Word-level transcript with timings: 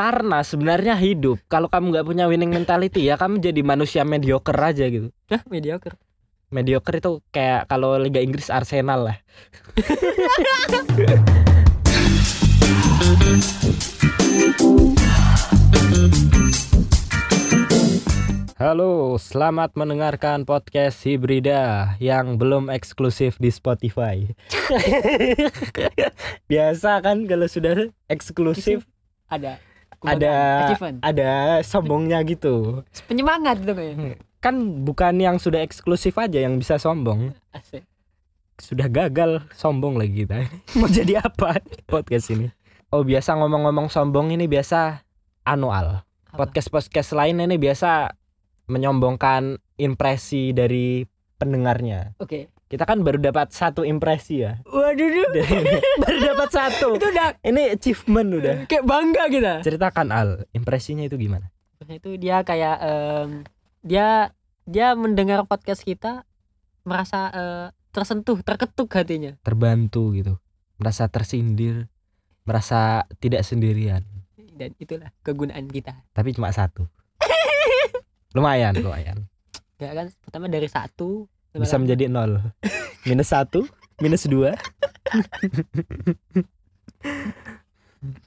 Karena 0.00 0.40
sebenarnya 0.40 0.96
hidup 0.96 1.44
kalau 1.44 1.68
kamu 1.68 1.92
nggak 1.92 2.08
punya 2.08 2.24
winning 2.24 2.48
mentality 2.48 3.04
ya 3.04 3.20
kamu 3.20 3.36
jadi 3.36 3.60
manusia 3.60 4.00
mediocre 4.00 4.56
aja 4.56 4.88
gitu. 4.88 5.12
Hah, 5.28 5.44
mediocre. 5.52 6.00
Mediocre 6.48 7.04
itu 7.04 7.20
kayak 7.28 7.68
kalau 7.68 8.00
Liga 8.00 8.24
Inggris 8.24 8.48
Arsenal 8.48 9.12
lah. 9.12 9.20
Halo, 18.56 19.20
selamat 19.20 19.76
mendengarkan 19.76 20.48
podcast 20.48 21.04
Hibrida 21.04 21.92
yang 22.00 22.40
belum 22.40 22.72
eksklusif 22.72 23.36
di 23.36 23.52
Spotify. 23.52 24.32
Biasa 26.48 27.04
kan 27.04 27.28
kalau 27.28 27.44
sudah 27.52 27.92
eksklusif 28.08 28.88
Ada. 29.28 29.69
Ada 30.04 30.34
achievement. 30.64 30.96
ada 31.04 31.30
sombongnya 31.60 32.18
gitu. 32.24 32.84
penyemangat 33.04 33.60
gitu 33.60 33.72
kayaknya. 33.76 34.16
Kan 34.40 34.84
bukan 34.88 35.20
yang 35.20 35.36
sudah 35.36 35.60
eksklusif 35.60 36.16
aja 36.16 36.40
yang 36.40 36.56
bisa 36.56 36.80
sombong. 36.80 37.36
Asik. 37.52 37.84
Sudah 38.56 38.88
gagal 38.88 39.44
sombong 39.52 40.00
lagi 40.00 40.24
kita. 40.24 40.48
Mau 40.80 40.88
jadi 40.88 41.20
apa 41.20 41.60
podcast 41.88 42.32
ini? 42.32 42.48
Oh, 42.90 43.04
biasa 43.04 43.36
ngomong-ngomong 43.36 43.92
sombong 43.92 44.32
ini 44.32 44.48
biasa 44.48 45.04
anual. 45.44 46.02
Apa? 46.30 46.46
Podcast-podcast 46.48 47.14
lain 47.14 47.44
ini 47.44 47.60
biasa 47.60 48.16
menyombongkan 48.70 49.58
impresi 49.76 50.54
dari 50.54 51.04
pendengarnya. 51.40 52.16
Oke. 52.22 52.59
Kita 52.70 52.86
kan 52.86 53.02
baru 53.02 53.18
dapat 53.18 53.50
satu 53.50 53.82
impresi 53.82 54.46
ya. 54.46 54.62
Waduh, 54.62 55.08
duh. 55.10 55.26
baru 56.06 56.18
dapat 56.22 56.48
satu. 56.54 56.94
itu 56.94 57.02
udah 57.10 57.34
Ini 57.42 57.74
achievement 57.74 58.30
udah. 58.30 58.54
kayak 58.70 58.86
bangga 58.86 59.26
kita. 59.26 59.52
Ceritakan 59.66 60.14
Al, 60.14 60.46
impresinya 60.54 61.02
itu 61.02 61.18
gimana? 61.18 61.50
Itu 61.82 62.14
dia 62.14 62.46
kayak 62.46 62.76
em, 62.78 63.42
dia 63.82 64.30
dia 64.70 64.94
mendengar 64.94 65.42
podcast 65.50 65.82
kita 65.82 66.22
merasa 66.86 67.34
eh, 67.34 67.66
tersentuh, 67.90 68.38
terketuk 68.46 68.86
hatinya. 68.94 69.34
Terbantu 69.42 70.14
gitu. 70.14 70.38
Merasa 70.78 71.10
tersindir, 71.10 71.90
merasa 72.46 73.02
tidak 73.18 73.42
sendirian. 73.42 74.06
Dan 74.38 74.78
itulah 74.78 75.10
kegunaan 75.26 75.66
kita. 75.66 76.06
Tapi 76.14 76.38
cuma 76.38 76.54
satu. 76.54 76.86
lumayan, 78.38 78.78
lumayan. 78.78 79.26
Ya 79.82 79.90
kan 79.90 80.06
pertama 80.22 80.46
dari 80.46 80.70
satu 80.70 81.26
Bisa 81.56 81.76
menjadi 81.80 82.06
nol. 82.06 82.38
Minus 83.02 83.34
satu, 83.34 83.66
minus 83.98 84.28
dua. 84.30 84.54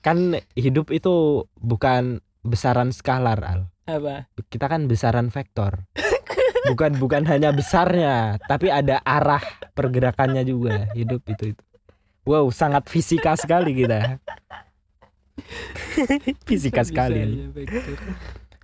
kan 0.06 0.38
hidup 0.54 0.92
itu 0.92 1.46
bukan 1.62 2.20
besaran 2.44 2.92
skalar 2.92 3.40
Al. 3.42 3.62
apa? 3.88 4.28
Kita 4.52 4.68
kan 4.68 4.92
besaran 4.92 5.32
vektor. 5.32 5.88
Bukan 6.64 6.96
bukan 6.96 7.28
hanya 7.28 7.52
besarnya, 7.52 8.40
tapi 8.48 8.72
ada 8.72 9.04
arah 9.04 9.44
pergerakannya 9.76 10.48
juga. 10.48 10.88
Hidup 10.96 11.24
itu 11.28 11.52
itu. 11.56 11.64
Wow, 12.24 12.48
sangat 12.56 12.88
fisika 12.88 13.36
sekali 13.36 13.76
kita. 13.76 14.20
fisika 16.48 16.88
sekali. 16.88 17.52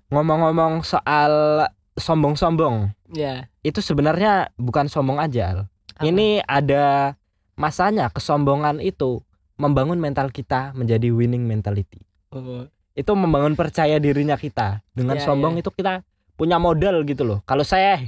Ngomong-ngomong 0.07 0.87
soal 0.87 1.67
sombong-sombong, 1.99 2.95
Ya. 3.11 3.47
itu 3.61 3.79
sebenarnya 3.79 4.49
bukan 4.55 4.87
sombong 4.87 5.19
aja. 5.19 5.67
Apa? 5.93 6.01
Ini 6.01 6.41
ada 6.43 7.13
masanya 7.53 8.07
kesombongan 8.07 8.79
itu 8.79 9.19
membangun 9.55 9.99
mental 9.99 10.31
kita 10.31 10.71
menjadi 10.71 11.11
winning 11.11 11.43
mentality. 11.43 11.99
Oh, 12.31 12.65
Itu 12.95 13.11
membangun 13.13 13.53
percaya 13.53 13.95
dirinya 13.95 14.35
kita. 14.35 14.79
Dengan 14.91 15.15
Ya, 15.15 15.23
sombong 15.23 15.55
ya. 15.55 15.61
itu 15.61 15.69
kita 15.69 16.03
punya 16.35 16.55
modal 16.55 17.03
gitu 17.03 17.23
loh. 17.23 17.39
Kalau 17.43 17.63
saya 17.63 17.99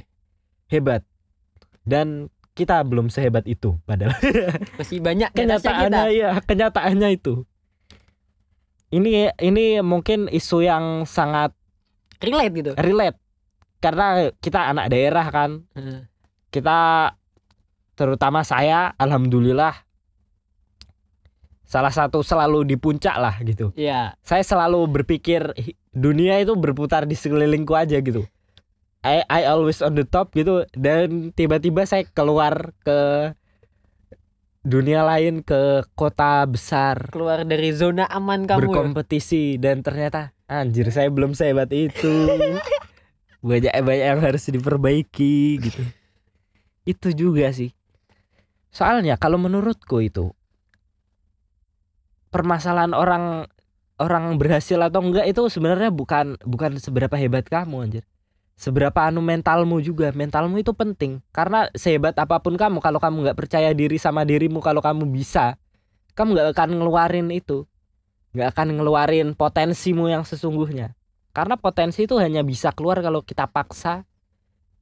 hebat 0.68 1.04
dan 1.84 2.28
kita 2.52 2.80
belum 2.82 3.08
sehebat 3.08 3.44
itu 3.44 3.76
padahal 3.84 4.12
masih 4.80 5.00
banyak 5.00 5.32
di 5.32 5.40
atasnya 5.42 5.48
kita. 5.48 5.72
kenyataannya 5.88 6.04
ya 6.12 6.30
kenyataannya 6.42 7.10
itu. 7.12 7.44
Ini 8.92 9.32
ini 9.40 9.80
mungkin 9.80 10.28
isu 10.28 10.60
yang 10.62 10.86
sangat 11.04 11.56
Relate 12.20 12.54
gitu. 12.54 12.72
relate 12.78 13.18
karena 13.82 14.06
kita 14.38 14.70
anak 14.70 14.88
daerah 14.88 15.26
kan 15.28 15.66
kita 16.48 17.12
terutama 17.94 18.42
saya 18.42 18.94
alhamdulillah 18.96 19.74
salah 21.64 21.90
satu 21.90 22.20
selalu 22.20 22.64
di 22.64 22.76
puncak 22.76 23.16
lah 23.16 23.36
gitu 23.42 23.72
Iya. 23.74 24.14
saya 24.22 24.44
selalu 24.44 24.86
berpikir 24.92 25.56
"Hi- 25.56 25.78
dunia 25.90 26.38
itu 26.38 26.54
berputar 26.54 27.04
di 27.04 27.16
sekelilingku 27.16 27.72
aja 27.72 27.98
gitu 27.98 28.28
I, 29.02 29.26
I 29.26 29.42
always 29.46 29.82
on 29.82 29.96
the 29.96 30.04
top 30.04 30.30
gitu 30.32 30.68
dan 30.72 31.32
tiba-tiba 31.32 31.82
saya 31.84 32.06
keluar 32.06 32.76
ke 32.80 33.34
dunia 34.62 35.02
lain 35.02 35.42
ke 35.42 35.82
kota 35.92 36.46
besar 36.46 37.10
Keluar 37.10 37.42
dari 37.42 37.74
zona 37.74 38.06
aman 38.06 38.46
kamu. 38.46 38.54
ya? 38.54 38.62
berkompetisi 38.62 39.58
dan 39.58 39.82
ternyata 39.82 40.38
anjir 40.46 40.86
saya 40.88 41.10
belum 41.10 41.34
sehebat 41.34 41.72
itu 41.72 42.14
banyak 43.42 43.74
banyak 43.74 44.08
yang 44.16 44.22
harus 44.22 44.46
diperbaiki 44.46 45.58
gitu. 45.58 45.82
Itu 46.86 47.10
juga 47.14 47.50
sih. 47.50 47.74
Soalnya 48.70 49.18
kalau 49.18 49.42
menurutku 49.42 50.00
itu 50.00 50.32
permasalahan 52.32 52.94
orang 52.96 53.50
orang 54.00 54.38
berhasil 54.38 54.80
atau 54.80 55.04
enggak 55.04 55.28
itu 55.28 55.42
sebenarnya 55.52 55.92
bukan 55.92 56.40
bukan 56.46 56.78
seberapa 56.78 57.18
hebat 57.18 57.50
kamu 57.50 57.76
anjir. 57.90 58.04
Seberapa 58.62 59.10
anu 59.10 59.26
mentalmu 59.26 59.82
juga. 59.82 60.14
Mentalmu 60.14 60.62
itu 60.62 60.70
penting. 60.78 61.26
Karena 61.34 61.66
sehebat 61.74 62.14
apa 62.22 62.38
pun 62.46 62.54
kamu 62.54 62.78
kalau 62.78 63.02
kamu 63.02 63.26
nggak 63.26 63.38
percaya 63.42 63.74
diri 63.74 63.98
sama 63.98 64.22
dirimu 64.22 64.62
kalau 64.62 64.86
kamu 64.86 65.10
bisa 65.10 65.58
kamu 66.14 66.38
nggak 66.38 66.48
akan 66.54 66.70
ngeluarin 66.78 67.34
itu. 67.34 67.66
Nggak 68.38 68.54
akan 68.54 68.68
ngeluarin 68.78 69.28
potensimu 69.34 70.14
yang 70.14 70.22
sesungguhnya 70.22 70.94
karena 71.32 71.56
potensi 71.56 72.04
itu 72.04 72.20
hanya 72.20 72.44
bisa 72.44 72.72
keluar 72.72 73.00
kalau 73.00 73.24
kita 73.24 73.48
paksa 73.48 74.04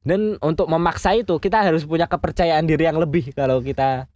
dan 0.01 0.35
untuk 0.41 0.65
memaksa 0.65 1.13
itu 1.13 1.37
kita 1.37 1.61
harus 1.61 1.85
punya 1.85 2.09
kepercayaan 2.09 2.65
diri 2.65 2.87
yang 2.87 2.97
lebih 2.97 3.31
kalau 3.33 3.61
kita 3.61 4.09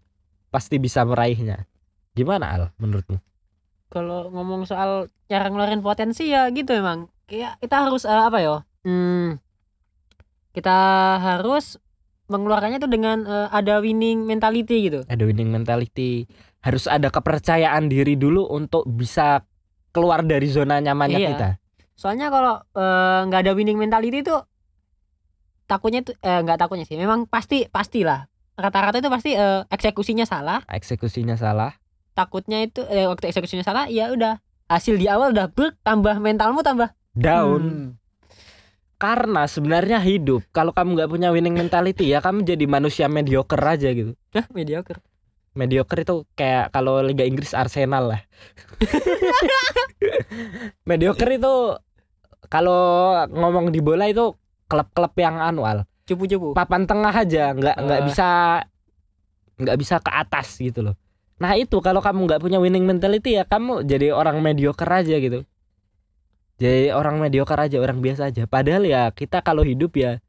pasti 0.50 0.78
bisa 0.78 1.04
meraihnya 1.04 1.66
gimana 2.14 2.46
Al 2.50 2.64
menurutmu 2.78 3.18
Kalau 3.88 4.34
ngomong 4.34 4.66
soal 4.66 5.06
cara 5.30 5.54
ngeluarin 5.54 5.86
potensi 5.86 6.26
ya 6.26 6.50
gitu 6.50 6.74
emang. 6.74 7.14
Kayak 7.30 7.62
kita 7.62 7.86
harus 7.86 8.10
eh, 8.10 8.24
apa 8.26 8.42
ya? 8.42 8.66
Hmm, 8.82 9.38
kita 10.54 10.78
harus 11.22 11.78
mengeluarkannya 12.26 12.82
itu 12.82 12.90
dengan 12.90 13.22
eh, 13.26 13.48
ada 13.54 13.78
winning 13.86 14.26
mentality 14.26 14.90
gitu. 14.90 15.06
ada 15.06 15.24
winning 15.26 15.54
mentality 15.54 16.26
harus 16.64 16.90
ada 16.90 17.14
kepercayaan 17.14 17.86
diri 17.86 18.18
dulu 18.18 18.50
untuk 18.50 18.82
bisa 18.88 19.44
keluar 19.94 20.26
dari 20.26 20.48
zona 20.50 20.82
nyamannya 20.82 21.20
Iya. 21.20 21.30
kita 21.36 21.50
Soalnya 22.03 22.28
kalau 22.28 22.59
eh, 22.75 23.19
nggak 23.24 23.40
ada 23.40 23.52
winning 23.56 23.80
mentality 23.80 24.19
itu 24.19 24.36
takutnya 25.64 26.03
tuh 26.03 26.14
eh, 26.19 26.44
nggak 26.44 26.59
takutnya 26.59 26.84
sih. 26.84 27.00
Memang 27.00 27.24
pasti 27.25 27.66
pastilah. 27.66 28.28
Rata-rata 28.53 29.00
itu 29.00 29.08
pasti 29.08 29.31
eh, 29.34 29.64
eksekusinya 29.66 30.28
salah. 30.28 30.62
eksekusinya 30.68 31.34
salah 31.34 31.74
Takutnya 32.13 32.62
itu 32.62 32.84
eh, 32.86 33.08
waktu 33.08 33.25
eksekusinya 33.25 33.63
salah 33.63 33.88
ya 33.88 34.12
udah 34.12 34.38
hasil 34.69 34.96
di 34.96 35.08
awal 35.08 35.31
udah 35.31 35.47
brek 35.47 35.74
tambah 35.81 36.19
mentalmu 36.19 36.62
tambah 36.62 36.92
down 37.13 37.62
Hmm. 37.63 37.90
karena 38.96 39.46
sebenarnya 39.46 40.00
hidup 40.00 40.42
kalau 40.50 40.72
kamu 40.72 40.96
nggak 40.96 41.09
punya 41.09 41.30
winning 41.30 41.53
mentality 41.53 42.08
ya 42.08 42.19
kamu 42.19 42.42
jadi 42.42 42.63
manusia 42.66 43.06
mediocre 43.06 43.59
aja 43.59 43.90
gitu 43.90 44.13
Hah, 44.31 44.46
mediocre. 44.50 44.97
mediocre 45.52 46.02
itu 46.02 46.24
kayak 46.34 46.69
kalau 46.69 47.02
Liga 47.02 47.22
Inggris 47.22 47.52
Arsenal 47.52 48.08
lah 48.08 48.22
mediocre 50.86 51.30
itu 51.34 51.53
kalau 52.51 53.13
ngomong 53.31 53.72
di 53.72 53.80
bola 53.80 54.07
itu 54.07 54.36
klub-klub 54.68 55.13
yang 55.19 55.38
anual 55.40 55.86
Cupu-cupu. 56.04 56.51
papan 56.51 56.84
tengah 56.84 57.13
aja 57.16 57.56
nggak 57.56 57.78
nggak 57.80 58.00
Wah. 58.04 58.07
bisa 58.07 58.28
nggak 59.60 59.78
bisa 59.80 59.95
ke 60.04 60.12
atas 60.12 60.48
gitu 60.60 60.84
loh. 60.84 60.95
Nah 61.40 61.56
itu 61.56 61.80
kalau 61.80 62.04
kamu 62.04 62.28
nggak 62.28 62.42
punya 62.44 62.57
winning 62.60 62.84
mentality 62.84 63.40
ya 63.40 63.44
kamu 63.48 63.88
jadi 63.88 64.12
orang 64.12 64.44
mediocre 64.44 64.90
aja 64.90 65.16
gitu. 65.19 65.48
Jadi 66.60 66.92
orang 66.92 67.18
mediocre 67.19 67.57
aja 67.57 67.78
orang 67.80 68.04
biasa 68.04 68.30
aja. 68.34 68.44
Padahal 68.50 68.84
ya 68.84 69.10
kita 69.16 69.40
kalau 69.44 69.63
hidup 69.63 69.95
ya 69.95 70.19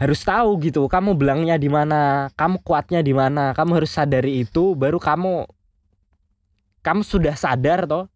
harus 0.00 0.24
tahu 0.24 0.56
gitu 0.64 0.88
kamu 0.88 1.12
belangnya 1.12 1.60
di 1.60 1.68
mana 1.68 2.32
kamu 2.34 2.64
kuatnya 2.66 3.00
di 3.04 3.14
mana. 3.14 3.52
Kamu 3.54 3.78
harus 3.78 3.92
sadari 3.92 4.42
itu 4.42 4.74
baru 4.74 4.98
kamu 4.98 5.46
kamu 6.80 7.02
sudah 7.04 7.36
sadar 7.36 7.86
toh. 7.86 8.08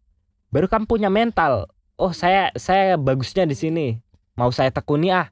Baru 0.50 0.70
kamu 0.70 0.86
punya 0.86 1.10
mental 1.10 1.66
oh 2.00 2.12
saya 2.12 2.50
saya 2.58 2.99
bagusnya 2.99 3.46
di 3.46 3.56
sini 3.56 3.87
mau 4.35 4.50
saya 4.50 4.70
tekuni 4.70 5.14
ah 5.14 5.31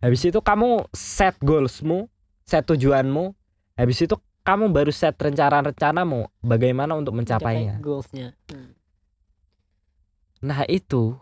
habis 0.00 0.22
itu 0.24 0.38
kamu 0.40 0.86
set 0.92 1.36
goalsmu 1.40 2.08
set 2.44 2.68
tujuanmu 2.68 3.32
habis 3.76 3.98
itu 4.04 4.16
kamu 4.46 4.70
baru 4.70 4.94
set 4.94 5.18
rencana-rencanamu 5.18 6.30
bagaimana 6.44 6.94
untuk 6.94 7.18
mencapainya 7.18 7.76
Mencapai 7.76 7.82
goalsnya. 7.82 8.28
Hmm. 8.46 8.78
Nah 10.46 10.62
itu 10.70 11.18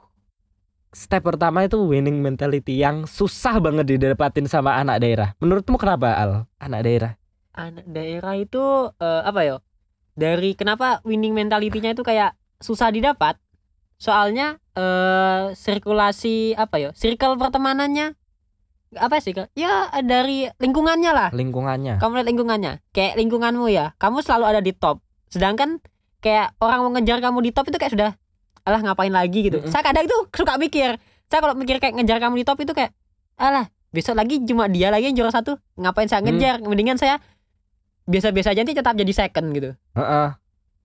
step 0.93 1.25
pertama 1.25 1.65
itu 1.65 1.81
winning 1.81 2.21
mentality 2.21 2.85
yang 2.85 3.09
susah 3.09 3.57
banget 3.65 3.97
didapatin 3.97 4.45
sama 4.45 4.77
anak 4.77 5.01
daerah. 5.01 5.33
Menurutmu 5.41 5.81
kenapa 5.81 6.13
Al? 6.13 6.45
Anak 6.61 6.85
daerah? 6.85 7.17
anak 7.55 7.87
daerah 7.87 8.35
itu 8.35 8.91
eh, 8.99 9.23
apa 9.25 9.41
ya 9.47 9.57
dari 10.15 10.59
kenapa 10.59 11.01
winning 11.07 11.35
mentality-nya 11.35 11.95
itu 11.95 12.03
kayak 12.03 12.35
susah 12.59 12.91
didapat 12.91 13.39
soalnya 14.05 14.61
eh 14.75 15.57
sirkulasi 15.57 16.53
apa 16.53 16.77
ya 16.77 16.91
circle 16.93 17.35
pertemanannya 17.35 18.13
apa 18.95 19.17
sih 19.19 19.33
Kak? 19.33 19.49
ya 19.55 19.89
dari 20.01 20.47
lingkungannya 20.55 21.11
lah 21.11 21.29
Lingkungannya. 21.33 21.99
kamu 21.99 22.13
lihat 22.15 22.29
lingkungannya 22.29 22.73
kayak 22.91 23.17
lingkunganmu 23.17 23.67
ya 23.67 23.97
kamu 23.97 24.21
selalu 24.21 24.45
ada 24.47 24.61
di 24.61 24.71
top 24.71 25.01
sedangkan 25.27 25.81
kayak 26.21 26.53
orang 26.59 26.79
mau 26.81 26.93
ngejar 26.93 27.19
kamu 27.19 27.41
di 27.41 27.51
top 27.51 27.67
itu 27.67 27.77
kayak 27.77 27.93
sudah 27.93 28.11
alah 28.63 28.81
ngapain 28.81 29.11
lagi 29.11 29.41
gitu 29.43 29.59
Mm-mm. 29.59 29.73
saya 29.73 29.83
kadang 29.83 30.05
itu 30.05 30.17
suka 30.31 30.55
mikir 30.57 31.01
saya 31.27 31.41
kalau 31.41 31.53
mikir 31.55 31.77
kayak 31.79 31.97
ngejar 31.97 32.21
kamu 32.21 32.39
di 32.39 32.47
top 32.47 32.61
itu 32.61 32.71
kayak 32.71 32.93
alah 33.35 33.67
besok 33.91 34.15
lagi 34.15 34.39
cuma 34.43 34.67
dia 34.67 34.89
lagi 34.89 35.09
yang 35.09 35.17
juara 35.17 35.33
satu 35.33 35.57
ngapain 35.75 36.07
saya 36.07 36.21
Hmm. 36.21 36.31
ngejar 36.31 36.61
mendingan 36.61 36.95
saya 36.95 37.19
biasa-biasa 38.05 38.53
aja 38.53 38.61
nanti 38.61 38.75
tetap 38.75 38.93
jadi 38.93 39.11
second 39.11 39.47
gitu 39.51 39.71
Heeh. 39.93 40.29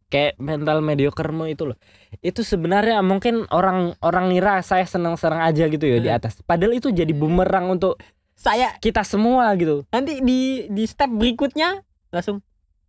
Kayak 0.10 0.42
mental 0.42 0.82
mediocremu 0.82 1.44
itu 1.48 1.64
loh. 1.70 1.78
Itu 2.20 2.42
sebenarnya 2.42 3.00
mungkin 3.00 3.46
orang 3.50 3.94
orang 4.02 4.34
ngira 4.34 4.60
saya 4.60 4.84
senang-senang 4.84 5.40
aja 5.40 5.66
gitu 5.66 5.86
ya 5.86 5.98
di 5.98 6.10
Hmm. 6.10 6.18
atas. 6.18 6.42
Padahal 6.42 6.74
itu 6.74 6.90
jadi 6.90 7.14
bumerang 7.14 7.70
untuk 7.70 8.02
saya 8.34 8.74
kita 8.78 9.04
semua 9.04 9.52
gitu. 9.54 9.84
nanti 9.92 10.18
di 10.20 10.40
di 10.66 10.84
step 10.84 11.12
berikutnya 11.12 11.84
langsung 12.08 12.40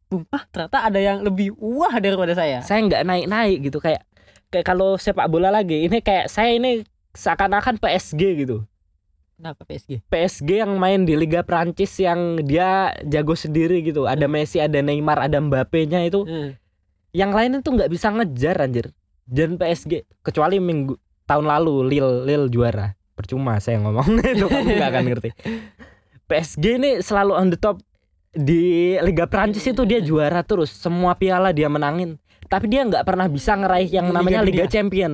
boom 0.06 0.22
ah 0.30 0.46
ternyata 0.46 0.86
ada 0.86 0.96
yang 0.96 1.20
lebih 1.20 1.52
wah 1.54 1.90
daripada 1.98 2.32
saya 2.32 2.62
Saya 2.62 2.86
nggak 2.86 3.02
naik-naik 3.02 3.58
gitu 3.60 3.78
kayak 3.78 4.06
kayak 4.48 4.62
kalau 4.64 4.94
sepak 4.94 5.26
bola 5.26 5.50
lagi 5.50 5.86
ini 5.86 5.98
kayak 6.00 6.26
saya 6.26 6.54
ini 6.54 6.86
seakan-akan 7.12 7.76
PSG 7.76 8.22
gitu. 8.38 8.62
kenapa 9.34 9.64
PSG 9.64 10.06
PSG 10.06 10.62
yang 10.62 10.76
main 10.76 11.02
di 11.02 11.16
Liga 11.16 11.42
Prancis 11.42 11.96
yang 11.96 12.38
dia 12.40 12.94
jago 13.02 13.32
sendiri 13.32 13.80
gitu. 13.80 14.04
Ada 14.04 14.28
Messi, 14.28 14.60
ada 14.60 14.78
Neymar, 14.78 15.18
ada 15.18 15.40
Mbappe-nya 15.40 16.04
itu. 16.04 16.22
Hmm. 16.22 16.59
Yang 17.10 17.30
lain 17.34 17.50
itu 17.58 17.68
nggak 17.68 17.90
bisa 17.90 18.06
ngejar 18.10 18.56
anjir. 18.58 18.86
Dan 19.24 19.54
PSG 19.54 20.06
kecuali 20.20 20.58
minggu 20.58 20.94
tahun 21.24 21.46
lalu 21.46 21.86
Lille 21.86 22.14
Lille 22.26 22.48
juara. 22.48 22.94
Percuma 23.14 23.60
saya 23.60 23.78
ngomong 23.78 24.18
itu 24.24 24.46
kamu 24.46 24.68
nggak 24.74 24.90
akan 24.90 25.04
ngerti. 25.06 25.30
PSG 26.24 26.64
ini 26.78 26.90
selalu 26.98 27.32
on 27.34 27.48
the 27.50 27.58
top 27.58 27.82
di 28.30 28.94
Liga 29.02 29.26
Prancis 29.26 29.66
itu 29.66 29.82
dia 29.82 29.98
juara 29.98 30.42
terus. 30.42 30.70
Semua 30.70 31.14
piala 31.14 31.50
dia 31.50 31.66
menangin. 31.66 32.16
Tapi 32.46 32.66
dia 32.66 32.82
nggak 32.82 33.06
pernah 33.06 33.26
bisa 33.26 33.54
ngeraih 33.54 33.90
yang 33.90 34.10
Liga 34.10 34.16
namanya 34.16 34.40
Liga 34.42 34.64
Dunia. 34.66 34.72
Champion. 34.72 35.12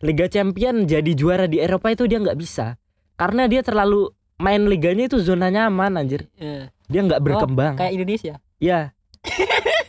Liga 0.00 0.26
Champion 0.26 0.86
jadi 0.86 1.12
juara 1.12 1.44
di 1.44 1.58
Eropa 1.58 1.90
itu 1.90 2.06
dia 2.06 2.18
nggak 2.18 2.38
bisa. 2.38 2.78
Karena 3.14 3.44
dia 3.46 3.60
terlalu 3.60 4.08
main 4.40 4.64
liganya 4.64 5.10
itu 5.10 5.20
zona 5.20 5.52
nyaman 5.52 6.00
anjir. 6.00 6.24
Eh, 6.40 6.72
Dia 6.88 7.00
nggak 7.04 7.20
berkembang. 7.20 7.76
kayak 7.76 7.92
Indonesia 7.92 8.34
Ya. 8.56 8.96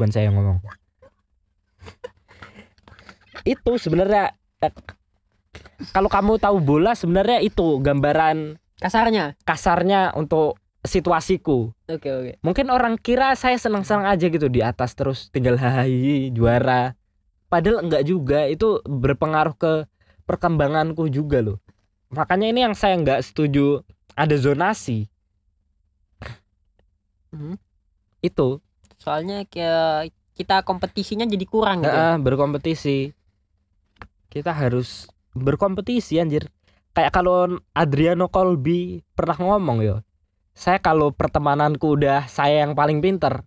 Bukan 0.00 0.16
saya 0.16 0.32
yang 0.32 0.40
ngomong. 0.40 0.64
itu 3.44 3.76
sebenarnya 3.76 4.32
eh, 4.64 4.72
kalau 5.92 6.08
kamu 6.08 6.40
tahu 6.40 6.56
bola 6.64 6.96
sebenarnya 6.96 7.44
itu 7.44 7.76
gambaran 7.84 8.56
kasarnya 8.80 9.36
kasarnya 9.44 10.16
untuk 10.16 10.56
situasiku. 10.80 11.68
oke 11.84 12.08
oke 12.08 12.32
Mungkin 12.40 12.72
orang 12.72 12.96
kira 12.96 13.36
saya 13.36 13.60
senang-senang 13.60 14.08
aja 14.08 14.24
gitu 14.32 14.48
di 14.48 14.64
atas 14.64 14.96
terus 14.96 15.28
tinggal 15.28 15.60
hahi 15.60 16.32
juara. 16.32 16.96
Padahal 17.52 17.84
enggak 17.84 18.08
juga, 18.08 18.48
itu 18.48 18.80
berpengaruh 18.88 19.52
ke 19.60 19.84
perkembanganku 20.24 21.12
juga 21.12 21.44
loh. 21.44 21.60
Makanya 22.08 22.48
ini 22.48 22.64
yang 22.64 22.72
saya 22.72 22.96
nggak 22.96 23.20
setuju 23.20 23.84
ada 24.16 24.32
zonasi. 24.40 25.12
Mhm. 27.36 27.60
Itu 28.24 28.64
soalnya 29.00 29.48
kayak 29.48 30.12
kita 30.36 30.62
kompetisinya 30.64 31.24
jadi 31.24 31.44
kurang 31.48 31.82
gitu 31.84 31.90
ya. 31.92 32.14
Heeh, 32.14 32.16
berkompetisi. 32.20 33.12
Kita 34.30 34.54
harus 34.54 35.08
berkompetisi 35.34 36.20
anjir. 36.20 36.48
Kayak 36.92 37.12
kalau 37.16 37.58
Adriano 37.74 38.28
Colby 38.28 39.00
pernah 39.16 39.36
ngomong 39.40 39.78
yo. 39.80 39.96
Saya 40.52 40.78
kalau 40.78 41.10
pertemananku 41.10 41.96
udah 41.96 42.28
saya 42.28 42.66
yang 42.66 42.76
paling 42.76 43.00
pinter, 43.00 43.46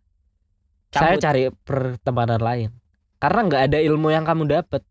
saya 0.89 1.19
Cabut. 1.19 1.21
cari 1.21 1.41
pertemanan 1.61 2.41
lain. 2.41 2.69
Karena 3.21 3.39
nggak 3.45 3.63
ada 3.69 3.79
ilmu 3.79 4.09
yang 4.09 4.25
kamu 4.25 4.49
dapat. 4.49 4.81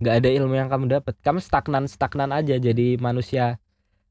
nggak 0.00 0.16
ada 0.24 0.28
ilmu 0.32 0.54
yang 0.56 0.72
kamu 0.72 0.84
dapat. 0.96 1.12
Kamu 1.20 1.44
stagnan 1.44 1.84
stagnan 1.84 2.32
aja 2.32 2.56
jadi 2.56 2.96
manusia 2.96 3.60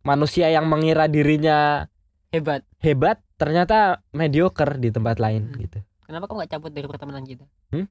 manusia 0.06 0.48
yang 0.54 0.70
mengira 0.70 1.10
dirinya 1.10 1.90
hebat 2.30 2.64
hebat 2.80 3.20
ternyata 3.40 3.78
mediocre 4.12 4.76
di 4.76 4.90
tempat 4.90 5.18
lain 5.18 5.48
Hmm. 5.48 5.58
gitu. 5.58 5.80
kenapa 6.04 6.28
kamu 6.28 6.38
nggak 6.38 6.52
cabut 6.52 6.72
dari 6.72 6.86
pertemanan 6.86 7.24
kita 7.24 7.46
Hmm? 7.72 7.88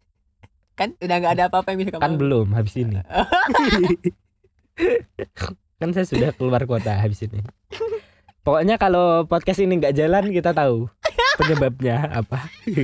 kan 0.78 0.94
udah 0.96 1.16
nggak 1.18 1.34
ada 1.34 1.44
apa-apa 1.48 1.68
yang 1.70 1.78
bisa 1.78 1.90
kamu 1.92 2.00
Kan 2.00 2.14
belum 2.16 2.46
habis 2.52 2.72
ini. 2.74 2.96
kan 5.76 5.90
saya 5.90 6.04
sudah 6.04 6.32
keluar 6.32 6.64
kota 6.64 6.92
habis 6.94 7.20
ini. 7.20 7.44
Pokoknya 8.40 8.76
kalau 8.76 9.24
podcast 9.24 9.60
ini 9.60 9.76
nggak 9.76 9.92
jalan 9.92 10.28
kita 10.28 10.52
tahu 10.52 10.88
penyebabnya 11.36 12.08
apa. 12.14 12.48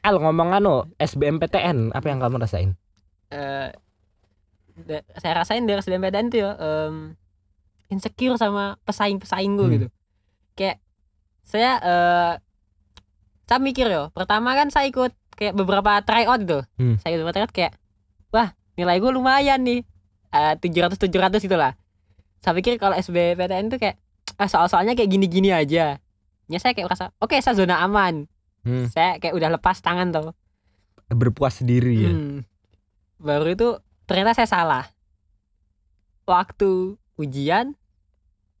Al 0.00 0.16
ngomong 0.16 0.54
anu 0.54 0.74
SBMPTN 0.96 1.90
apa 1.90 2.06
yang 2.06 2.16
kamu 2.18 2.38
rasain? 2.38 2.72
Eh, 3.28 3.68
da- 4.80 5.04
saya 5.16 5.34
rasain 5.36 5.68
dari 5.68 5.76
SBMPTN 5.78 6.26
tuh 6.28 6.38
ya 6.38 6.50
em, 6.56 7.12
insecure 7.88 8.36
sama 8.36 8.76
pesaing-pesaing 8.82 9.52
gue 9.54 9.64
Hmm. 9.64 9.74
gitu 9.74 9.86
kayak 10.54 10.76
saya 11.42 11.72
eh 11.78 12.34
saya 13.44 13.58
mikir 13.58 13.88
yo 13.88 14.12
pertama 14.12 14.52
kan 14.52 14.68
saya 14.68 14.86
ikut 14.86 15.10
kayak 15.32 15.54
beberapa 15.54 15.98
tryout 16.02 16.40
gitu 16.42 16.60
Hmm. 16.76 16.96
saya 16.98 17.12
ikut 17.12 17.20
beberapa 17.22 17.36
tryout 17.38 17.52
kayak 17.52 17.72
wah 18.28 18.48
nilai 18.74 18.98
gue 18.98 19.10
lumayan 19.10 19.60
nih 19.60 19.80
tujuh 20.58 20.80
ratus 20.82 20.98
tujuh 20.98 21.16
ratus 21.18 21.42
itulah 21.42 21.72
saya 22.38 22.52
pikir 22.52 22.76
kalau 22.76 22.92
SBMPTN 22.94 23.68
tuh 23.68 23.78
kayak 23.78 23.96
ah 24.36 24.46
soal-soalnya 24.46 24.92
kayak 24.92 25.08
gini-gini 25.08 25.48
aja 25.48 25.96
ya 26.46 26.58
saya 26.58 26.72
kayak 26.72 26.86
merasa 26.86 27.10
oke 27.16 27.34
saya 27.34 27.54
zona 27.54 27.80
aman 27.80 28.28
Hmm, 28.58 28.84
saya 28.86 29.16
kayak 29.16 29.32
udah 29.32 29.48
lepas 29.50 29.80
tangan 29.80 30.10
tuh 30.10 30.34
berpuas 31.08 31.62
diri 31.62 32.04
ya. 32.04 32.12
Hmm. 32.12 32.44
Baru 33.16 33.48
itu 33.48 33.68
ternyata 34.04 34.34
saya 34.34 34.50
salah. 34.50 34.84
Waktu 36.22 36.98
ujian 37.16 37.72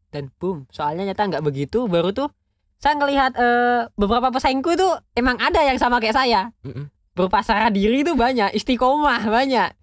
dan 0.08 0.32
boom, 0.40 0.64
soalnya 0.72 1.08
nyata 1.08 1.28
nggak 1.28 1.44
begitu. 1.44 1.84
Baru 1.86 2.12
tuh 2.12 2.32
saya 2.78 2.96
ngelihat 2.96 3.32
eh, 3.36 3.80
beberapa 3.98 4.32
pesaingku 4.32 4.72
itu 4.72 4.88
emang 5.18 5.36
ada 5.40 5.60
yang 5.64 5.76
sama 5.76 6.00
kayak 6.00 6.16
saya. 6.16 6.54
Mm-mm. 6.64 6.88
Berupa 7.12 7.42
sarah 7.42 7.68
diri 7.68 8.06
itu 8.06 8.14
banyak, 8.14 8.54
istiqomah 8.54 9.26
banyak. 9.26 9.74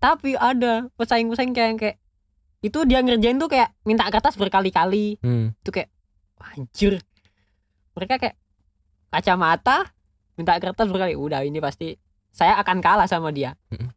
Tapi 0.00 0.38
ada 0.38 0.88
pesaing-pesaing 0.96 1.52
kayak 1.52 1.70
kayak 1.76 1.96
itu 2.60 2.78
dia 2.86 3.00
ngerjain 3.02 3.40
tuh 3.40 3.50
kayak 3.50 3.74
minta 3.84 4.06
kertas 4.08 4.38
berkali-kali. 4.38 5.18
Hmm. 5.20 5.52
Itu 5.60 5.74
kayak 5.74 5.90
anjir. 6.40 7.02
Mereka 7.98 8.22
kayak 8.22 8.36
kacamata 9.10 9.90
minta 10.38 10.56
kertas 10.56 10.88
berkali 10.88 11.18
udah 11.18 11.42
ini 11.44 11.58
pasti 11.60 11.98
saya 12.30 12.56
akan 12.62 12.78
kalah 12.80 13.04
sama 13.10 13.34
dia 13.34 13.58
Mm-mm. 13.74 13.90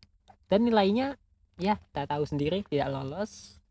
dan 0.50 0.60
nilainya 0.65 1.15
ya 1.62 1.77
kita 1.77 2.10
tahu 2.10 2.25
sendiri 2.25 2.65
tidak 2.67 2.89
lolos 2.91 3.62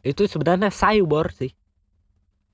Itu 0.00 0.24
sebenarnya 0.24 0.70
cyber 0.70 1.32
sih. 1.32 1.52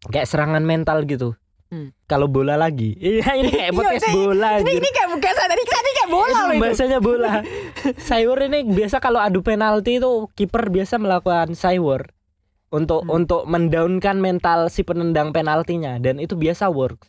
Kayak 0.07 0.29
serangan 0.29 0.63
mental 0.63 1.03
gitu. 1.05 1.35
Hmm. 1.67 1.91
Kalau 2.07 2.31
bola 2.31 2.55
lagi. 2.55 2.95
Iya 2.95 3.27
ini 3.43 3.51
kayak 3.51 3.71
Iya, 3.71 3.79
podcast 3.79 4.07
bola 4.15 4.49
ini 4.63 4.71
ini 4.79 4.89
kayak 4.95 5.09
bukan 5.19 5.35
tadi 5.35 5.63
tadi 5.67 5.91
kayak 5.99 6.11
bola 6.11 6.39
itu 6.47 6.63
bahasanya 6.63 6.99
bola. 7.03 7.33
Cyber 8.07 8.39
ini 8.47 8.59
biasa 8.71 8.97
kalau 9.03 9.19
adu 9.19 9.43
penalti 9.43 9.99
itu 9.99 10.31
kiper 10.33 10.71
biasa 10.71 11.03
melakukan 11.03 11.59
cyber 11.59 12.15
untuk 12.71 13.03
Hmm. 13.03 13.19
untuk 13.19 13.43
mendaunkan 13.51 14.19
mental 14.19 14.71
si 14.71 14.87
penendang 14.87 15.35
penaltinya 15.35 15.99
dan 15.99 16.23
itu 16.23 16.39
biasa 16.39 16.71
work. 16.71 17.03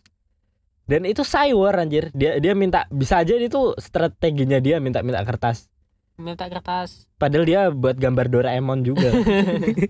Dan 0.90 1.06
itu 1.06 1.22
cyber 1.22 1.78
anjir. 1.78 2.10
Dia 2.18 2.42
dia 2.42 2.58
minta 2.58 2.90
bisa 2.90 3.22
aja 3.22 3.38
itu 3.38 3.78
strateginya 3.78 4.58
dia 4.58 4.82
minta 4.82 5.06
minta 5.06 5.22
kertas. 5.22 5.70
Minta 6.18 6.50
kertas 6.50 7.06
Padahal 7.22 7.46
dia 7.46 7.62
buat 7.70 7.98
gambar 7.98 8.30
Doraemon 8.30 8.86
juga. 8.86 9.10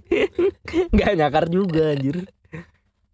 Nggak 0.96 1.12
nyakar 1.19 1.46
juga 1.51 1.91
anjir. 1.91 2.27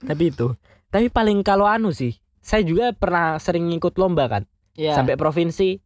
Tapi 0.01 0.23
itu. 0.29 0.53
Tapi 0.93 1.09
paling 1.09 1.41
kalau 1.41 1.65
anu 1.65 1.89
sih, 1.89 2.17
saya 2.41 2.61
juga 2.61 2.93
pernah 2.93 3.41
sering 3.41 3.69
ngikut 3.73 3.97
lomba 3.97 4.29
kan 4.29 4.43
ya 4.73 4.97
sampai 4.97 5.17
provinsi 5.17 5.77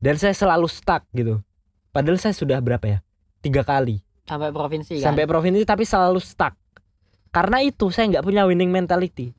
dan 0.00 0.16
saya 0.16 0.36
selalu 0.36 0.68
stuck 0.68 1.04
gitu. 1.12 1.40
Padahal 1.92 2.16
saya 2.16 2.32
sudah 2.32 2.60
berapa 2.60 2.84
ya? 2.84 2.98
Tiga 3.40 3.64
kali 3.64 4.00
sampai 4.24 4.48
provinsi 4.56 5.04
kan 5.04 5.12
sampai 5.12 5.24
provinsi 5.28 5.60
tapi 5.68 5.84
selalu 5.84 6.20
stuck. 6.20 6.56
Karena 7.34 7.60
itu 7.60 7.90
saya 7.92 8.08
nggak 8.08 8.24
punya 8.24 8.46
winning 8.46 8.72
mentality. 8.72 9.34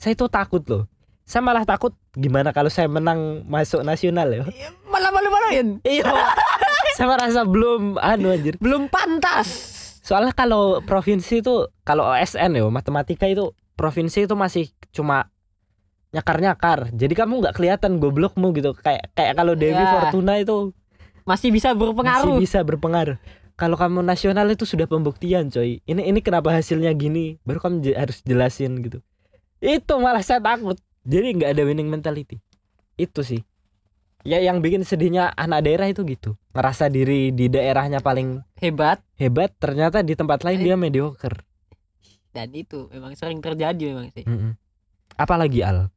Saya 0.00 0.16
itu 0.16 0.26
takut 0.26 0.64
loh. 0.66 0.86
Saya 1.28 1.44
malah 1.44 1.68
takut 1.68 1.92
gimana 2.16 2.56
kalau 2.56 2.72
saya 2.72 2.88
menang 2.88 3.44
masuk 3.46 3.84
nasional 3.84 4.32
ya. 4.32 4.42
Malah 4.88 5.12
malu-maluin. 5.12 5.78
Iya. 5.84 6.08
Saya 6.98 7.06
merasa 7.08 7.46
belum 7.46 7.94
anu 7.96 8.34
anjir. 8.34 8.58
Belum 8.58 8.90
pantas. 8.90 9.46
Soalnya 10.02 10.34
kalau 10.34 10.82
provinsi 10.82 11.38
itu 11.38 11.54
kalau 11.84 12.02
OSN 12.04 12.58
ya 12.58 12.66
matematika 12.66 13.22
itu 13.24 13.54
provinsi 13.72 14.26
itu 14.26 14.34
masih 14.34 14.66
cuma 14.90 15.30
nyakar-nyakar. 16.10 16.90
Jadi 16.90 17.14
kamu 17.14 17.38
nggak 17.38 17.54
kelihatan 17.54 18.02
goblokmu 18.02 18.50
gitu. 18.50 18.74
Kayak 18.74 19.12
kayak 19.12 19.36
kalau 19.36 19.54
Dewi 19.54 19.76
Ya. 19.76 20.02
Fortuna 20.02 20.40
itu 20.40 20.72
Masih 21.22 21.52
bisa 21.52 21.70
masih 21.70 21.80
berpengaruh. 21.86 22.36
bisa 22.40 22.58
berpengaruh. 22.64 23.20
Kalau 23.52 23.76
kamu 23.76 24.00
nasional 24.00 24.48
itu 24.48 24.64
sudah 24.64 24.86
pembuktian, 24.86 25.50
coy. 25.50 25.84
Ini 25.84 26.02
ini 26.02 26.18
kenapa 26.18 26.50
hasilnya 26.50 26.88
gini? 26.94 27.36
Baru 27.42 27.60
kamu 27.60 27.84
je- 27.84 27.94
harus 27.94 28.24
jelasin 28.24 28.80
gitu. 28.80 29.04
Itu 29.58 29.98
malah 29.98 30.24
saya 30.24 30.40
takut. 30.40 30.78
Jadi 31.04 31.36
nggak 31.36 31.50
ada 31.52 31.62
winning 31.62 31.86
mentality. 31.86 32.40
Itu 32.94 33.20
sih. 33.20 33.44
Ya 34.26 34.42
yang 34.42 34.58
bikin 34.58 34.82
sedihnya 34.82 35.30
anak 35.34 35.62
daerah 35.62 35.86
itu 35.86 36.02
gitu. 36.02 36.34
Ngerasa 36.52 36.90
diri 36.90 37.30
di 37.30 37.46
daerahnya 37.46 38.02
paling 38.02 38.42
Hebat 38.58 38.98
hebat, 39.14 39.54
ternyata 39.58 40.02
di 40.02 40.14
tempat 40.14 40.42
lain 40.42 40.58
dia 40.60 40.74
mediocre. 40.74 41.46
dan 42.28 42.52
itu 42.54 42.86
memang 42.92 43.16
sering 43.18 43.40
terjadi 43.40 43.94
memang 43.94 44.14
sih. 44.14 44.22
Mm-mm. 44.22 44.54
Apalagi 45.16 45.64
Al 45.64 45.90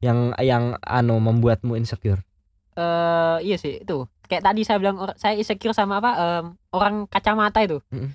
yang 0.00 0.34
yang 0.36 0.76
anu 0.84 1.16
membuatmu 1.16 1.72
insecure. 1.72 2.20
eh 2.76 3.38
iya 3.40 3.56
sih 3.56 3.80
itu 3.80 4.04
kayak 4.28 4.44
tadi 4.44 4.60
saya 4.60 4.76
bilang 4.76 5.00
saya 5.16 5.32
insecure 5.32 5.72
sama 5.72 5.96
apa 5.96 6.10
em, 6.12 6.44
orang 6.76 7.08
kacamata 7.08 7.64
itu 7.64 7.80
Mm-mm. 7.88 8.12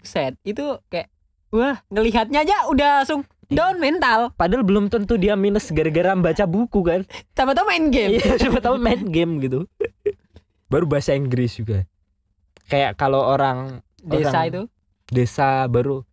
set 0.00 0.40
itu 0.40 0.80
kayak 0.88 1.12
wah 1.52 1.84
ngelihatnya 1.92 2.40
aja 2.40 2.64
udah 2.72 3.04
langsung 3.04 3.28
down 3.50 3.76
mental 3.76 4.30
Padahal 4.32 4.62
belum 4.62 4.86
tentu 4.86 5.18
dia 5.18 5.34
minus 5.34 5.68
gara-gara 5.68 6.14
baca 6.14 6.44
buku 6.46 6.80
kan. 6.80 7.00
tahu-tahu 7.34 7.66
main 7.66 7.90
game 7.90 8.16
Iya, 8.16 8.38
tahu 8.58 8.78
main 8.78 9.02
game 9.04 9.42
gitu. 9.42 9.66
Baru 10.70 10.86
bahasa 10.86 11.12
Inggris 11.12 11.58
juga. 11.58 11.84
Kayak 12.70 12.94
kalau 12.94 13.26
orang 13.26 13.82
desa 14.00 14.30
orang 14.30 14.46
itu 14.46 14.62
desa 15.10 15.66
baru 15.66 16.06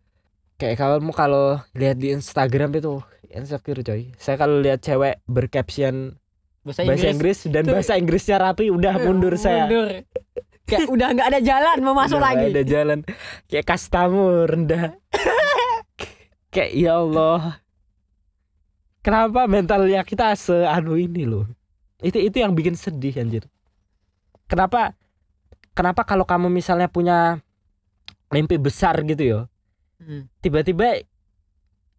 kayak 0.58 0.74
kamu 0.76 1.14
kalau 1.14 1.62
lihat 1.72 1.96
di 1.96 2.10
Instagram 2.10 2.74
itu 2.74 2.98
insecure 3.30 3.80
coy. 3.80 4.10
Saya 4.18 4.34
kalau 4.34 4.58
lihat 4.58 4.82
cewek 4.82 5.22
bercaption 5.24 6.18
bahasa 6.66 6.82
bahasa 6.84 7.08
Inggris, 7.08 7.46
Inggris 7.46 7.54
dan 7.54 7.62
Tuh. 7.62 7.72
bahasa 7.78 7.92
Inggrisnya 7.94 8.36
rapi 8.42 8.66
udah 8.68 8.98
mundur 9.06 9.38
saya. 9.38 9.70
mundur 9.70 10.02
kayak 10.68 10.90
udah 10.90 11.08
nggak 11.14 11.28
ada 11.32 11.40
jalan 11.40 11.76
mau 11.80 11.96
masuk 11.96 12.18
Udah 12.20 12.28
lagi 12.28 12.46
ada 12.50 12.64
jalan 12.66 12.98
kayak 13.46 13.64
kastamu 13.64 14.44
rendah. 14.44 14.98
kayak 16.48 16.72
ya 16.72 16.98
Allah. 16.98 17.60
Kenapa 19.00 19.46
mentalnya 19.46 20.02
kita 20.02 20.34
seanu 20.34 20.98
ini 20.98 21.24
loh? 21.24 21.46
Itu 22.02 22.18
itu 22.18 22.36
yang 22.38 22.52
bikin 22.52 22.74
sedih 22.74 23.14
anjir. 23.18 23.46
Kenapa 24.46 24.92
kenapa 25.72 26.02
kalau 26.02 26.26
kamu 26.26 26.50
misalnya 26.50 26.90
punya 26.90 27.38
mimpi 28.28 28.60
besar 28.60 29.00
gitu 29.02 29.22
ya, 29.24 29.40
Hmm. 29.98 30.28
tiba-tiba 30.38 31.00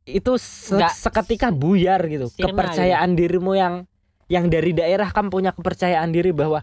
itu 0.06 0.32
se- 0.40 0.76
Nggak 0.78 0.94
seketika 0.94 1.48
buyar 1.52 2.02
gitu. 2.08 2.30
sirna 2.30 2.48
Kepercayaan 2.54 3.12
dirimu 3.14 3.54
yang 3.54 3.74
yang 4.30 4.46
dari 4.48 4.72
daerah 4.72 5.10
kamu 5.10 5.34
punya 5.34 5.52
kepercayaan 5.52 6.14
diri 6.14 6.30
bahwa 6.30 6.62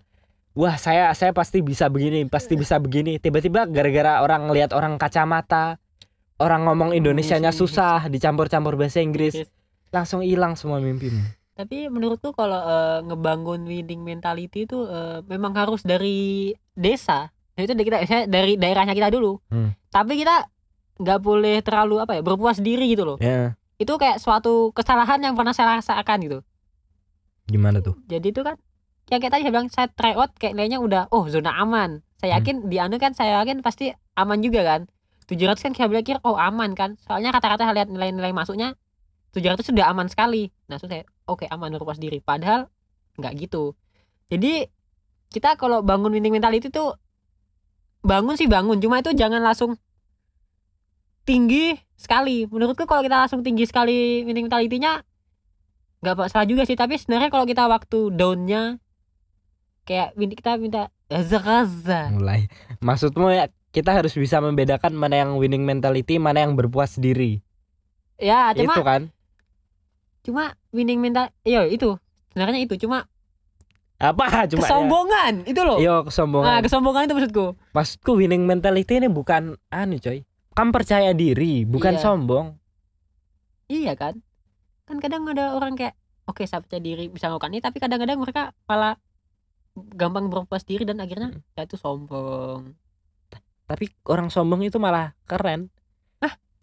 wah 0.54 0.76
saya 0.78 1.10
saya 1.12 1.34
pasti 1.34 1.60
bisa 1.60 1.90
begini, 1.90 2.24
pasti 2.26 2.54
bisa 2.54 2.78
begini. 2.78 3.18
Tiba-tiba 3.18 3.66
gara-gara 3.66 4.22
orang 4.22 4.46
lihat 4.54 4.70
orang 4.70 4.96
kacamata, 4.96 5.76
orang 6.36 6.64
ngomong 6.64 6.90
Indonesianya 6.92 7.50
susah, 7.50 8.06
dicampur-campur 8.06 8.74
bahasa 8.74 8.98
Inggris, 8.98 9.34
langsung 9.88 10.20
hilang 10.20 10.52
semua 10.52 10.78
mimpimu. 10.78 11.22
tapi 11.52 11.88
menurutku 11.88 12.30
kalau 12.30 12.60
eh, 12.60 12.98
ngebangun 13.02 13.64
winning 13.64 14.00
mentality 14.00 14.64
itu 14.64 14.84
eh, 14.84 15.24
memang 15.24 15.56
harus 15.56 15.80
dari 15.80 16.52
desa. 16.70 17.32
Nah, 17.56 17.64
itu 17.64 17.72
dari 17.72 17.86
kita 17.86 17.98
saya 18.04 18.22
dari 18.26 18.54
daerahnya 18.54 18.92
kita 18.92 19.08
dulu. 19.08 19.40
Hmm. 19.48 19.72
tapi 19.88 20.20
kita 20.20 20.44
nggak 20.96 21.20
boleh 21.20 21.60
terlalu 21.60 21.96
apa 21.98 22.12
ya 22.12 22.22
berpuas 22.22 22.60
diri 22.60 22.92
gitu 22.92 23.04
loh. 23.04 23.16
Ya, 23.16 23.56
itu 23.76 23.88
kayak 23.88 24.20
suatu 24.20 24.68
kesalahan 24.70 25.16
yang 25.18 25.32
pernah 25.32 25.52
saya 25.52 25.74
rasakan 25.74 26.18
gitu. 26.20 26.38
Gimana 27.46 27.78
tuh? 27.78 27.96
jadi 28.04 28.26
itu 28.26 28.42
kan 28.42 28.58
yang 29.06 29.22
kayak 29.22 29.32
tadi 29.32 29.42
saya 29.46 29.52
bilang 29.54 29.68
saya 29.70 29.86
try 29.88 30.12
out 30.12 30.34
kayak 30.34 30.52
nilainya 30.52 30.82
udah 30.82 31.02
oh 31.08 31.24
zona 31.30 31.56
aman. 31.56 32.02
Saya 32.16 32.36
Hmm. 32.36 32.38
yakin 32.42 32.56
di 32.66 32.76
anu 32.76 32.96
kan 32.96 33.12
saya 33.12 33.40
yakin 33.40 33.60
pasti 33.60 33.92
aman 34.12 34.40
juga 34.40 34.60
kan 34.60 34.80
700 35.26 35.58
kan 35.58 35.72
saya 35.74 35.90
pikir 35.90 36.22
oh 36.22 36.38
aman 36.38 36.72
kan? 36.78 36.94
Soalnya 37.02 37.34
kata-kata 37.34 37.66
saya 37.66 37.82
lihat 37.82 37.88
nilai-nilai 37.90 38.30
masuknya 38.30 38.78
700 39.34 39.66
sudah 39.66 39.90
aman 39.90 40.06
sekali. 40.06 40.54
Nah 40.70 40.78
terus 40.78 40.90
saya 40.90 41.02
oke 41.26 41.44
aman 41.50 41.74
berpuas 41.74 41.98
diri. 41.98 42.22
Padahal 42.22 42.70
nggak 43.18 43.32
gitu. 43.42 43.74
Jadi 44.30 44.70
kita 45.34 45.58
kalau 45.58 45.82
bangun 45.82 46.14
winning 46.14 46.38
mentality 46.38 46.70
itu 46.70 46.94
bangun 48.06 48.38
sih 48.38 48.46
bangun 48.46 48.78
cuma 48.78 49.02
itu 49.02 49.10
jangan 49.18 49.42
langsung 49.42 49.74
tinggi 51.26 51.74
sekali. 51.98 52.46
Menurutku 52.46 52.86
kalau 52.86 53.02
kita 53.02 53.26
langsung 53.26 53.42
tinggi 53.42 53.66
sekali 53.66 54.22
winning 54.22 54.46
mentality-nya 54.46 55.02
nggak 56.06 56.30
salah 56.30 56.46
juga 56.46 56.62
sih. 56.62 56.78
Tapi 56.78 56.94
sebenarnya 57.02 57.34
kalau 57.34 57.44
kita 57.44 57.66
waktu 57.66 58.14
downnya 58.14 58.78
kayak 59.86 60.14
kita 60.14 60.54
minta 60.58 60.94
gaza 61.10 62.10
Mulai. 62.14 62.46
Maksudmu 62.78 63.30
ya 63.34 63.50
kita 63.76 63.92
harus 63.92 64.16
bisa 64.16 64.40
membedakan 64.40 64.96
mana 64.96 65.20
yang 65.20 65.36
winning 65.36 65.60
mentality, 65.62 66.16
mana 66.16 66.40
yang 66.40 66.56
berpuas 66.56 66.96
diri. 66.96 67.44
ya 68.16 68.48
cuma 68.50 68.72
itu 68.72 68.80
kan. 68.82 69.02
cuma 70.24 70.44
winning 70.70 70.96
mental 70.96 71.28
iya 71.42 71.68
itu 71.68 72.00
sebenarnya 72.32 72.64
itu 72.64 72.74
cuma 72.78 73.04
Apa 73.96 74.24
cuma 74.50 74.60
ya? 74.60 74.68
kesombongan 74.68 75.34
itu 75.44 75.60
loh 75.60 75.76
Iya 75.76 75.94
nah 75.94 76.02
kesombongan. 76.02 76.60
kesombongan 76.64 77.02
itu 77.04 77.14
maksudku 77.14 77.46
Maksudku 77.70 78.12
winning 78.14 78.44
mentality 78.44 78.96
ini 78.96 79.08
bukan 79.08 79.60
anu 79.68 79.96
coy. 79.96 80.24
Kamu 80.50 80.72
percaya 80.72 81.12
diri, 81.12 81.64
bukan 81.64 81.94
Iya. 81.94 82.02
sombong. 82.02 82.46
iya 83.68 83.92
kan 83.92 84.24
kan 84.84 84.96
kadang 84.96 85.26
ada 85.26 85.52
orang 85.52 85.74
kayak 85.74 85.92
oke 86.24 86.40
saya 86.42 86.62
percaya 86.62 86.78
diri 86.78 87.06
bisa 87.06 87.26
melakukan 87.26 87.50
ini 87.50 87.60
tapi 87.60 87.76
kadang-kadang 87.76 88.16
mereka 88.16 88.42
malah 88.64 88.96
gampang 89.92 90.26
berpuas 90.26 90.62
diri 90.62 90.82
dan 90.82 90.96
akhirnya 90.96 91.34
Hmm. 91.34 91.42
ya 91.52 91.62
itu 91.62 91.76
sombong 91.76 92.72
Tapi 93.66 93.90
orang 94.04 94.28
sombong 94.28 94.62
itu 94.62 94.78
malah 94.78 95.14
keren. 95.24 95.68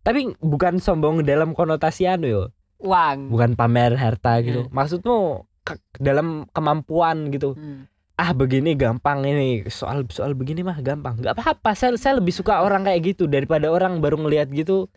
Tapi 0.03 0.35
bukan 0.37 0.77
sombong 0.77 1.23
dalam 1.23 1.51
konotasi 1.51 2.03
anu 2.05 2.27
yo. 2.27 2.43
uang 2.77 3.31
Bukan 3.31 3.55
pamer 3.55 3.95
harta 3.95 4.35
gitu. 4.39 4.67
Hmm. 4.67 4.75
Maksudmu 4.75 5.17
ke- 5.61 5.79
dalam 5.95 6.43
kemampuan 6.49 7.31
gitu. 7.31 7.55
Hmm. 7.55 7.87
Ah 8.13 8.29
begini 8.29 8.75
gampang 8.75 9.23
ini 9.23 9.63
soal 9.67 10.03
soal 10.09 10.35
begini 10.35 10.59
mah 10.59 10.75
gampang. 10.77 11.15
nggak 11.15 11.31
apa-apa. 11.33 11.71
Saya 11.71 11.95
saya 11.95 12.19
lebih 12.19 12.31
suka 12.31 12.59
orang 12.59 12.83
kayak 12.83 13.15
gitu 13.15 13.23
daripada 13.25 13.67
orang 13.67 13.97
baru 13.97 14.19
ngelihat 14.19 14.51
gitu 14.51 14.91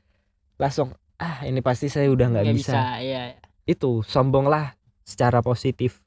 langsung 0.56 0.90
ah 1.16 1.40
ini 1.42 1.60
pasti 1.60 1.86
saya 1.86 2.08
udah 2.08 2.26
nggak 2.28 2.44
Nggak 2.44 2.56
bisa. 2.58 2.98
ya 2.98 3.22
itu 3.62 4.02
sombonglah 4.02 4.74
secara 5.00 5.38
positif 5.38 6.02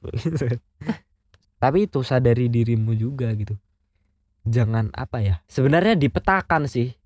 tapi 1.62 1.86
itu 1.86 2.00
sadari 2.00 2.46
dirimu 2.46 2.92
juga 2.92 3.30
gitu 3.32 3.56
jangan 4.50 4.90
apa 4.92 5.18
ya 5.20 5.34
sebenarnya 5.46 5.94
dipetakan 5.94 6.66
sih 6.66 6.98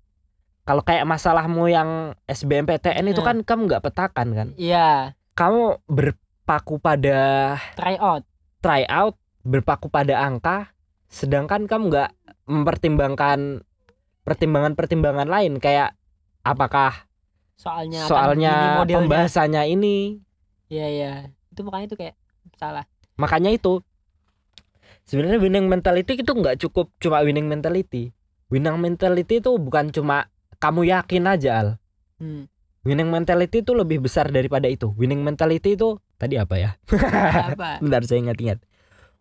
kalau 0.65 0.81
kayak 0.81 1.05
masalahmu 1.05 1.69
yang 1.69 1.89
SBMPTN 2.25 3.05
itu 3.05 3.21
Nah. 3.21 3.27
kan 3.27 3.37
kamu 3.41 3.61
nggak 3.69 3.83
petakan 3.83 4.27
kan 4.33 4.47
iya 4.57 5.13
kamu 5.33 5.77
berpaku 5.85 6.81
pada 6.81 7.53
try 7.73 7.95
out 7.95 8.25
try 8.59 8.81
out 8.87 9.13
berpaku 9.41 9.87
pada 9.87 10.17
angka 10.17 10.73
sedangkan 11.05 11.69
kamu 11.69 11.83
nggak 11.87 12.11
mempertimbangkan 12.45 13.61
pertimbangan-pertimbangan 14.23 15.29
lain 15.29 15.57
kayak 15.57 15.93
apakah 16.41 17.05
soalnya 17.55 18.03
soalnya 18.03 18.81
modelnya. 18.81 19.05
pembahasannya 19.05 19.63
ini 19.69 19.97
Iya 20.65 20.87
iya. 20.89 21.13
Itu 21.53 21.61
makanya 21.61 21.85
itu 21.85 21.95
kayak 21.95 22.15
salah. 22.57 22.89
makanya 23.15 23.53
itu 23.53 23.85
sebenarnya 25.05 25.39
winning 25.39 25.65
mentality 25.65 26.17
itu 26.17 26.31
nggak 26.33 26.61
cukup 26.61 26.89
cuma 26.97 27.21
winning 27.21 27.45
mentality 27.45 28.11
winning 28.49 28.77
mentality 28.77 29.39
itu 29.39 29.55
bukan 29.57 29.89
cuma 29.89 30.29
kamu 30.57 30.89
yakin 30.89 31.25
aja 31.25 31.51
al 31.55 31.69
Hmm. 32.15 32.47
winning 32.87 33.11
mentality 33.11 33.59
itu 33.59 33.75
lebih 33.75 33.99
besar 33.99 34.31
daripada 34.31 34.71
itu 34.71 34.95
winning 34.95 35.19
mentality 35.19 35.75
itu 35.75 35.99
tadi 36.15 36.39
apa 36.39 36.55
ya 36.55 36.71
Apa? 37.51 37.77
bentar 37.83 38.07
saya 38.07 38.23
ingat-ingat 38.23 38.63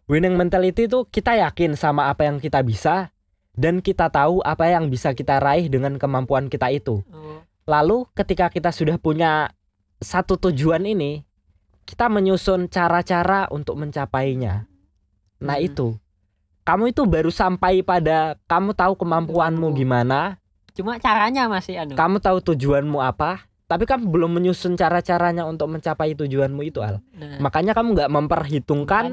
winning 0.07 0.39
mentality 0.39 0.87
itu 0.87 1.03
kita 1.11 1.35
yakin 1.35 1.75
sama 1.75 2.07
apa 2.07 2.23
yang 2.23 2.39
kita 2.39 2.63
bisa 2.63 3.11
dan 3.59 3.83
kita 3.83 4.15
tahu 4.15 4.47
apa 4.47 4.71
yang 4.71 4.95
bisa 4.95 5.11
kita 5.11 5.43
raih 5.43 5.67
dengan 5.67 5.99
kemampuan 5.99 6.47
kita 6.47 6.71
itu 6.71 7.03
Oh. 7.11 7.43
Lalu 7.65 8.05
ketika 8.13 8.53
kita 8.53 8.69
sudah 8.77 9.01
punya 9.01 9.49
satu 9.97 10.37
tujuan 10.37 10.85
ini, 10.85 11.25
kita 11.89 12.13
menyusun 12.13 12.69
cara-cara 12.69 13.49
untuk 13.49 13.81
mencapainya. 13.81 14.69
Nah, 15.45 15.57
Hmm. 15.57 15.67
itu. 15.67 15.87
Kamu 16.65 16.89
itu 16.89 17.05
baru 17.05 17.29
sampai 17.29 17.81
pada 17.81 18.41
kamu 18.45 18.73
tahu 18.73 18.97
kemampuanmu 18.97 19.69
Kemampu. 19.69 19.79
gimana, 19.79 20.41
Cuma 20.73 20.97
caranya 20.97 21.45
masih 21.45 21.77
anu. 21.77 21.93
kamu 21.93 22.17
tahu 22.19 22.41
tujuanmu 22.43 22.99
apa, 22.99 23.45
tapi 23.65 23.85
kamu 23.85 24.09
belum 24.09 24.33
menyusun 24.33 24.73
cara-caranya 24.73 25.45
untuk 25.45 25.69
mencapai 25.69 26.13
tujuanmu 26.15 26.65
itu 26.65 26.81
al 26.81 27.05
Nah, 27.13 27.37
makanya 27.39 27.73
kamu 27.73 27.93
nggak 27.93 28.11
memperhitungkan 28.11 29.05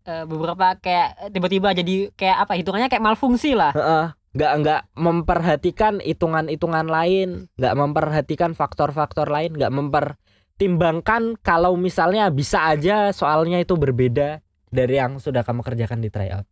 eh, 0.00 0.24
beberapa 0.24 0.74
kayak 0.76 1.28
tiba-tiba 1.28 1.74
jadi 1.74 2.14
kayak 2.14 2.36
apa 2.40 2.52
hitungannya 2.54 2.88
kayak 2.88 3.04
malfungsi 3.04 3.52
lah 3.52 3.74
Heeh, 3.74 4.04
nggak 4.32 4.52
nggak 4.56 4.80
memperhatikan 4.96 5.98
hitungan-hitungan 5.98 6.86
lain, 6.86 7.28
nggak 7.54 7.74
memperhatikan 7.74 8.54
faktor-faktor 8.54 9.26
lain, 9.26 9.52
nggak 9.52 9.68
mempertimbangkan 9.68 11.36
kalau 11.40 11.74
misalnya 11.74 12.30
bisa 12.30 12.64
aja 12.66 13.10
soalnya 13.10 13.58
itu 13.58 13.74
berbeda 13.74 14.40
dari 14.70 14.96
yang 14.96 15.18
sudah 15.18 15.42
kamu 15.42 15.66
kerjakan 15.66 16.00
di 16.00 16.08
tryout. 16.08 16.46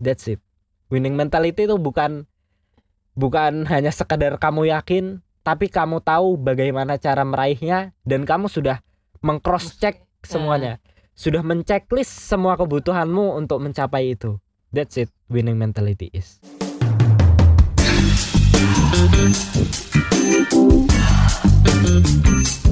That's 0.00 0.26
it. 0.26 0.40
Winning 0.90 1.14
mentality 1.14 1.68
itu 1.68 1.76
bukan 1.76 2.26
bukan 3.14 3.64
hanya 3.72 3.92
sekedar 3.92 4.40
kamu 4.40 4.72
yakin, 4.72 5.20
tapi 5.46 5.68
kamu 5.68 6.02
tahu 6.02 6.40
bagaimana 6.40 6.96
cara 6.96 7.22
meraihnya 7.22 7.92
dan 8.02 8.26
kamu 8.26 8.48
sudah 8.48 8.80
mengcross 9.20 9.76
check 9.76 10.02
semuanya. 10.24 10.80
Sudah 11.12 11.44
menceklis 11.44 12.08
semua 12.08 12.56
kebutuhanmu 12.56 13.36
untuk 13.36 13.60
mencapai 13.60 14.16
itu. 14.16 14.40
That's 14.72 14.96
it. 14.96 15.12
Winning 15.28 15.60
mentality 15.60 16.08
is. 16.16 16.40
Thank 21.90 22.64
you. 22.64 22.69